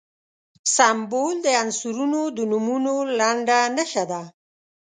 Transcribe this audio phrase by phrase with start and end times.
[0.75, 4.21] سمبول د عنصرونو د نومونو لنډه نښه ده.